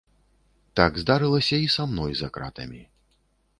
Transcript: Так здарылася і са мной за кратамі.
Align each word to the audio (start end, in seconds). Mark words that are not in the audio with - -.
Так 0.81 0.97
здарылася 1.01 1.55
і 1.65 1.69
са 1.75 1.87
мной 1.93 2.17
за 2.25 2.33
кратамі. 2.39 2.83